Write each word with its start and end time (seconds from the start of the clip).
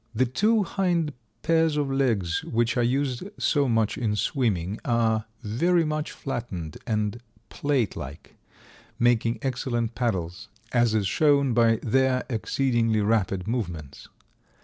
The 0.15 0.25
two 0.25 0.63
hind 0.63 1.13
pairs 1.43 1.77
of 1.77 1.91
legs 1.91 2.43
which 2.43 2.75
are 2.75 2.81
used 2.81 3.21
so 3.37 3.69
much 3.69 3.99
in 3.99 4.15
swimming 4.15 4.79
are 4.83 5.25
very 5.43 5.85
much 5.85 6.11
flattened 6.11 6.79
and 6.87 7.21
plate 7.49 7.95
like, 7.95 8.35
making 8.97 9.37
excellent 9.43 9.93
paddles, 9.93 10.47
as 10.71 10.95
is 10.95 11.05
shown 11.05 11.53
by 11.53 11.75
their 11.83 12.23
exceedingly 12.31 13.01
rapid 13.01 13.47
movements. 13.47 14.09